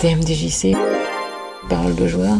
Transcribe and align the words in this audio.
TMDJC, 0.00 0.74
parole 1.68 1.94
de 1.94 2.06
joueur. 2.06 2.36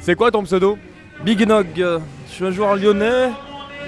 C'est 0.00 0.16
quoi 0.16 0.32
ton 0.32 0.42
pseudo? 0.42 0.76
Big 1.24 1.46
Nog, 1.46 1.68
je 1.76 2.00
suis 2.26 2.44
un 2.44 2.50
joueur 2.50 2.74
lyonnais 2.74 3.30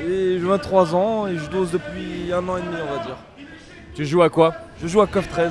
et 0.06 0.38
j'ai 0.38 0.46
23 0.46 0.94
ans 0.94 1.26
et 1.26 1.36
je 1.36 1.50
dose 1.50 1.72
depuis 1.72 2.32
un 2.32 2.48
an 2.48 2.58
et 2.58 2.62
demi 2.62 2.76
on 2.80 2.96
va 2.96 3.04
dire. 3.06 3.16
Tu 3.96 4.06
joues 4.06 4.22
à 4.22 4.30
quoi? 4.30 4.54
Je 4.80 4.86
joue 4.86 5.00
à 5.00 5.08
CoF 5.08 5.28
13, 5.28 5.50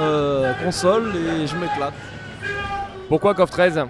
euh, 0.00 0.54
console 0.64 1.12
et 1.14 1.46
je 1.46 1.54
m'éclate. 1.56 1.92
Pourquoi 3.10 3.34
KOF 3.34 3.50
13 3.50 3.82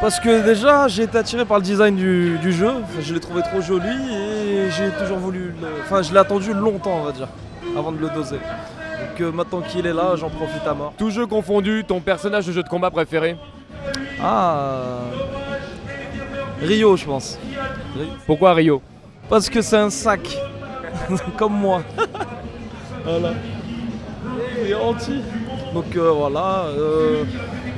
Parce 0.00 0.18
que 0.20 0.42
déjà 0.42 0.88
j'ai 0.88 1.02
été 1.02 1.18
attiré 1.18 1.44
par 1.44 1.58
le 1.58 1.64
design 1.64 1.96
du, 1.96 2.38
du 2.38 2.50
jeu, 2.50 2.70
Enfin, 2.82 3.00
je 3.02 3.12
l'ai 3.12 3.20
trouvé 3.20 3.42
trop 3.42 3.60
joli 3.60 4.14
et 4.14 4.70
j'ai 4.70 4.90
toujours 5.02 5.18
voulu 5.18 5.52
le... 5.60 5.68
Enfin 5.84 6.00
je 6.00 6.12
l'ai 6.12 6.18
attendu 6.18 6.54
longtemps 6.54 7.00
on 7.02 7.04
va 7.04 7.12
dire, 7.12 7.28
avant 7.76 7.92
de 7.92 7.98
le 7.98 8.08
doser. 8.08 8.38
Maintenant 9.22 9.60
qu'il 9.60 9.86
est 9.86 9.92
là, 9.92 10.14
j'en 10.16 10.30
profite 10.30 10.66
à 10.66 10.74
mort. 10.74 10.92
Tout 10.96 11.10
jeu 11.10 11.26
confondu, 11.26 11.84
ton 11.86 12.00
personnage 12.00 12.46
de 12.46 12.52
jeu 12.52 12.62
de 12.62 12.68
combat 12.68 12.90
préféré 12.90 13.36
Ah 14.22 15.00
Rio 16.62 16.96
je 16.96 17.04
pense. 17.04 17.38
Pourquoi 18.26 18.54
Rio? 18.54 18.82
Parce 19.28 19.48
que 19.48 19.62
c'est 19.62 19.76
un 19.76 19.90
sac. 19.90 20.20
Comme 21.38 21.54
moi. 21.54 21.82
voilà. 23.04 23.32
Il 24.62 24.70
est 24.70 24.74
anti. 24.74 25.22
Donc 25.72 25.96
euh, 25.96 26.10
voilà. 26.10 26.64
euh, 26.76 27.24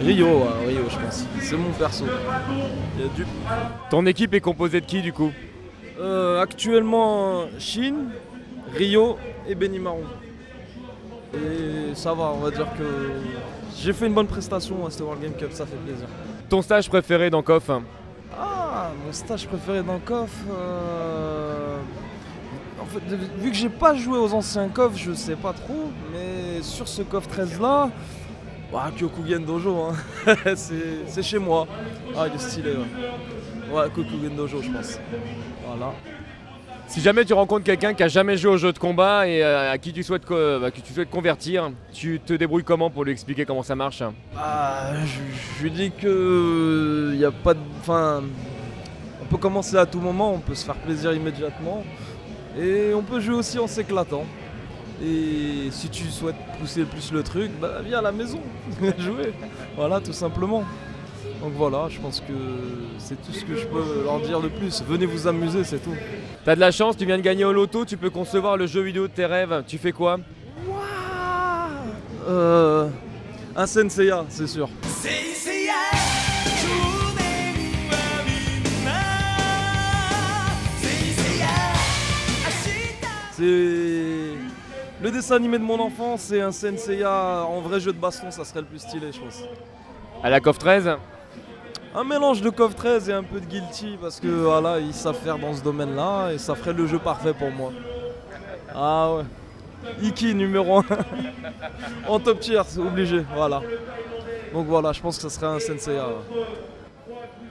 Rio, 0.01 0.27
ouais, 0.27 0.67
Rio 0.69 0.83
je 0.91 0.97
pense. 0.99 1.27
C'est 1.41 1.57
mon 1.57 1.71
perso. 1.71 2.05
Il 2.97 3.03
y 3.03 3.07
a 3.07 3.09
du... 3.15 3.27
Ton 3.91 4.05
équipe 4.07 4.35
est 4.35 4.41
composée 4.41 4.81
de 4.81 4.87
qui 4.87 5.03
du 5.03 5.13
coup? 5.13 5.31
Euh, 6.01 6.41
actuellement 6.41 7.45
Chine, 7.59 8.09
Rio 8.75 9.17
et 9.49 9.55
Benimaru. 9.55 10.01
Et 11.35 11.95
ça 11.95 12.13
va, 12.15 12.25
on 12.35 12.39
va 12.41 12.51
dire 12.51 12.67
que 12.77 12.85
j'ai 13.77 13.93
fait 13.93 14.07
une 14.07 14.15
bonne 14.15 14.27
prestation 14.27 14.87
à 14.87 14.91
cette 14.91 15.01
World 15.01 15.23
Game 15.23 15.33
Cup, 15.33 15.49
ça 15.53 15.65
fait 15.67 15.77
plaisir. 15.77 16.07
Ton 16.49 16.61
stage 16.63 16.89
préféré 16.89 17.31
dans 17.31 17.43
KOF 17.43 17.71
Ah, 18.39 18.91
mon 19.05 19.13
stage 19.13 19.47
préféré 19.47 19.83
dans 19.83 19.99
KOF. 19.99 20.31
euh, 20.51 21.77
En 22.81 22.85
fait, 22.87 23.01
vu 23.39 23.51
que 23.51 23.57
j'ai 23.57 23.69
pas 23.71 23.95
joué 23.95 24.19
aux 24.19 24.33
anciens 24.35 24.69
KOF, 24.69 24.93
je 24.97 25.13
sais 25.15 25.37
pas 25.37 25.53
trop, 25.53 25.91
mais 26.13 26.61
sur 26.63 26.87
ce 26.89 27.03
KOF 27.03 27.27
13 27.29 27.61
là, 27.61 27.89
bah, 28.71 28.91
Kyokugen 28.97 29.41
Dojo, 29.45 29.77
hein. 29.85 29.95
c'est 30.55 31.07
c'est 31.07 31.23
chez 31.23 31.39
moi. 31.39 31.67
Ah, 32.17 32.27
il 32.29 32.35
est 32.35 32.39
stylé, 32.39 32.73
ouais. 32.73 33.73
Ouais, 33.75 33.89
Kyokugen 33.95 34.35
Dojo, 34.37 34.61
je 34.63 34.71
pense. 34.71 34.99
Voilà. 35.67 35.93
Si 36.93 37.01
jamais 37.01 37.25
tu 37.25 37.33
rencontres 37.33 37.65
quelqu'un 37.65 37.95
qui 37.95 38.03
a 38.03 38.09
jamais 38.09 38.37
joué 38.37 38.51
au 38.51 38.59
jeu 38.59 38.71
de 38.71 38.79
combat 38.79 39.27
et 39.27 39.43
euh, 39.43 39.73
à 39.73 39.79
qui 39.79 39.95
tu 39.95 40.03
souhaites, 40.03 40.29
bah, 40.29 40.71
que 40.71 40.79
tu 40.83 40.93
souhaites 40.93 41.09
convertir, 41.09 41.71
tu 41.91 42.21
te 42.21 42.35
débrouilles 42.35 42.65
comment 42.65 42.91
pour 42.91 43.05
lui 43.05 43.13
expliquer 43.13 43.47
comment 43.47 43.63
ça 43.63 43.75
marche? 43.75 44.03
Ah, 44.37 44.91
je, 45.57 45.63
lui 45.63 45.71
dis 45.71 45.91
que 45.91 47.13
il 47.15 47.19
y 47.19 47.25
a 47.25 47.31
pas 47.31 47.55
de. 47.55 47.61
Enfin, 47.81 48.23
on 49.23 49.25
peut 49.25 49.39
commencer 49.39 49.77
à 49.79 49.87
tout 49.87 50.01
moment, 50.01 50.35
on 50.35 50.41
peut 50.41 50.55
se 50.55 50.67
faire 50.67 50.75
plaisir 50.75 51.15
immédiatement, 51.15 51.83
et 52.61 52.93
on 52.93 53.01
peut 53.01 53.21
jouer 53.21 53.37
aussi 53.37 53.59
en 53.59 53.67
s'éclatant. 53.67 54.27
Et 55.03 55.71
si 55.71 55.89
tu 55.89 56.05
souhaites 56.11 56.37
pousser 56.61 56.85
plus 56.85 57.11
le 57.11 57.23
truc, 57.23 57.51
bah 57.59 57.81
viens 57.83 58.01
à 58.01 58.03
la 58.03 58.13
maison, 58.13 58.43
jouer. 58.99 59.33
Voilà, 59.77 59.99
tout 59.99 60.13
simplement. 60.13 60.63
Donc 61.43 61.55
voilà, 61.57 61.89
je 61.89 61.99
pense 61.99 62.21
que 62.21 62.33
c'est 62.99 63.21
tout 63.21 63.33
ce 63.33 63.45
que 63.45 63.57
je 63.57 63.67
peux 63.67 64.05
leur 64.05 64.21
dire 64.21 64.41
de 64.41 64.47
plus. 64.47 64.81
Venez 64.87 65.07
vous 65.07 65.27
amuser, 65.27 65.65
c'est 65.65 65.83
tout. 65.83 65.97
T'as 66.45 66.55
de 66.55 66.61
la 66.61 66.71
chance, 66.71 66.97
tu 66.97 67.05
viens 67.05 67.17
de 67.17 67.23
gagner 67.23 67.45
au 67.45 67.53
loto, 67.53 67.85
tu 67.85 67.97
peux 67.97 68.11
concevoir 68.11 68.57
le 68.57 68.69
jeu 68.69 68.81
vidéo 68.81 69.09
de 69.09 69.13
tes 69.13 69.27
rêves. 69.27 69.65
Tu 69.67 69.77
fais 69.77 69.91
quoi 69.91 70.19
Euh, 72.29 72.89
un 73.57 73.67
Senseiya, 73.67 74.25
c'est 74.29 74.47
sûr. 74.47 74.69
C'est 74.85 75.33
le 85.03 85.11
dessin 85.11 85.37
animé 85.37 85.59
de 85.59 85.65
mon 85.65 85.81
enfance 85.81 86.31
et 86.31 86.41
un 86.41 86.53
Senseiya 86.53 87.45
en 87.49 87.61
vrai 87.61 87.81
jeu 87.81 87.93
de 87.93 87.99
baston, 87.99 88.31
ça 88.31 88.45
serait 88.45 88.61
le 88.61 88.67
plus 88.67 88.79
stylé, 88.79 89.11
je 89.11 89.19
pense. 89.19 89.43
À 90.23 90.31
la 90.31 90.41
KOF 90.41 90.59
13 90.59 90.91
Un 91.95 92.05
mélange 92.05 92.41
de 92.41 92.49
KOF 92.49 92.75
13 92.75 93.11
et 93.11 93.13
un 93.13 93.23
peu 93.23 93.39
de 93.39 93.45
Guilty 93.45 93.99
parce 94.01 94.19
que 94.19 94.27
voilà, 94.27 94.79
ils 94.79 94.95
savent 94.95 95.19
faire 95.19 95.39
dans 95.39 95.53
ce 95.53 95.63
domaine-là 95.63 96.33
et 96.33 96.39
ça 96.39 96.55
ferait 96.55 96.73
le 96.73 96.87
jeu 96.87 96.99
parfait 96.99 97.35
pour 97.35 97.51
moi. 97.51 97.71
Ah 98.75 99.11
ouais. 99.13 99.25
Iki 100.03 100.35
numéro 100.35 100.79
1 100.79 100.85
en 102.09 102.19
top 102.19 102.41
tier, 102.41 102.63
c'est 102.67 102.81
obligé, 102.81 103.23
voilà. 103.35 103.61
Donc 104.55 104.67
voilà, 104.67 104.93
je 104.93 105.03
pense 105.03 105.17
que 105.17 105.23
ça 105.23 105.31
serait 105.31 105.47
un 105.47 105.57
ouais. 105.57 106.15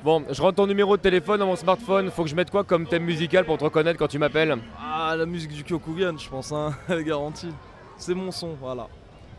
Bon, 0.03 0.23
je 0.27 0.41
rentre 0.41 0.55
ton 0.55 0.65
numéro 0.65 0.97
de 0.97 1.01
téléphone 1.01 1.39
dans 1.39 1.45
mon 1.45 1.55
smartphone. 1.55 2.09
Faut 2.09 2.23
que 2.23 2.29
je 2.29 2.35
mette 2.35 2.49
quoi 2.49 2.63
comme 2.63 2.87
thème 2.87 3.03
musical 3.03 3.45
pour 3.45 3.59
te 3.59 3.63
reconnaître 3.63 3.99
quand 3.99 4.07
tu 4.07 4.17
m'appelles? 4.17 4.57
Ah, 4.79 5.13
la 5.15 5.27
musique 5.27 5.51
du 5.51 5.63
Kyokugen, 5.63 6.17
je 6.17 6.27
pense, 6.27 6.51
hein, 6.51 6.73
elle 6.89 6.99
est 6.99 7.03
garantie. 7.03 7.51
C'est 7.97 8.15
mon 8.15 8.31
son, 8.31 8.55
voilà. 8.59 8.87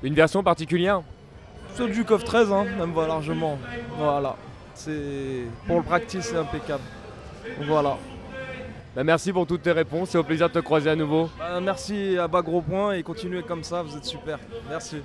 Une 0.04 0.14
version 0.14 0.44
particulière? 0.44 1.02
Celle 1.74 1.90
du 1.90 2.04
KOF 2.04 2.22
13, 2.22 2.52
hein, 2.52 2.66
même 2.78 2.92
va 2.92 3.08
largement. 3.08 3.58
Voilà. 3.98 4.36
C'est 4.74 5.44
pour 5.66 5.76
le 5.78 5.82
practice, 5.82 6.26
c'est 6.26 6.36
impeccable. 6.36 6.82
Donc 7.58 7.66
voilà. 7.66 7.96
Bah, 8.94 9.04
Merci 9.04 9.32
pour 9.32 9.46
toutes 9.46 9.62
tes 9.62 9.72
réponses. 9.72 10.10
C'est 10.10 10.18
au 10.18 10.24
plaisir 10.24 10.48
de 10.48 10.54
te 10.54 10.58
croiser 10.58 10.90
à 10.90 10.96
nouveau. 10.96 11.30
Bah, 11.38 11.60
merci 11.60 12.16
à 12.18 12.28
bas 12.28 12.42
gros 12.42 12.60
point 12.60 12.92
et 12.92 13.02
continuez 13.02 13.42
comme 13.42 13.64
ça, 13.64 13.82
vous 13.82 13.96
êtes 13.96 14.04
super. 14.04 14.38
Merci. 14.68 14.96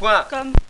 We 0.00 0.65